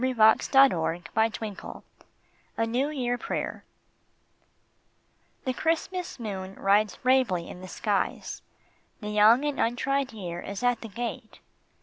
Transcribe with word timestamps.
A 0.01 0.03
NEW 0.03 0.09
YEAR 0.15 0.27
PRAYER 0.39 1.03
133 1.13 1.83
A 2.57 2.65
NEW 2.65 2.89
YEAR 2.89 3.17
PRAYER 3.19 3.63
THE 5.45 5.53
Christmas 5.53 6.19
moon 6.19 6.55
rides 6.55 6.97
bravely 6.97 7.47
in 7.47 7.61
the 7.61 7.67
skies, 7.67 8.41
The 8.99 9.09
young 9.11 9.45
and 9.45 9.59
untried 9.59 10.11
year 10.11 10.41
is 10.41 10.63
at 10.63 10.81
the 10.81 10.87
gate. 10.89 11.37